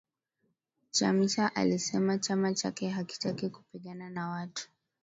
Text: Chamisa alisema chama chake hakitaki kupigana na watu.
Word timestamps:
Chamisa 0.91 1.55
alisema 1.55 2.17
chama 2.17 2.53
chake 2.53 2.89
hakitaki 2.89 3.49
kupigana 3.49 4.09
na 4.09 4.29
watu. 4.29 4.69